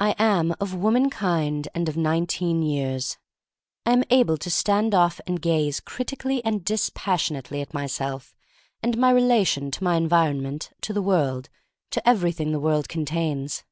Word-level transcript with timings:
I 0.00 0.16
am 0.18 0.50
of 0.58 0.74
womankind 0.74 1.68
and 1.72 1.88
of 1.88 1.96
nineteen 1.96 2.60
years. 2.60 3.18
I 3.86 3.92
am 3.92 4.02
able 4.10 4.36
to 4.36 4.50
stand 4.50 4.96
off 4.96 5.20
and 5.28 5.40
gaze 5.40 5.78
critically 5.78 6.44
and 6.44 6.64
dispassionately 6.64 7.60
at 7.62 7.72
myself 7.72 8.34
and 8.82 8.98
my 8.98 9.10
relation 9.12 9.70
to 9.70 9.84
my 9.84 9.94
environ 9.94 10.42
ment, 10.42 10.72
to 10.80 10.92
the 10.92 11.02
world, 11.02 11.50
to 11.90 12.08
everything 12.08 12.50
the 12.50 12.58
world 12.58 12.88
contains. 12.88 13.62